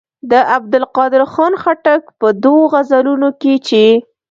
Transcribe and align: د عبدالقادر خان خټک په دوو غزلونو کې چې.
د 0.31 0.33
عبدالقادر 0.55 1.23
خان 1.33 1.53
خټک 1.63 2.01
په 2.19 2.27
دوو 2.43 2.63
غزلونو 2.73 3.29
کې 3.41 3.53
چې. 3.67 3.83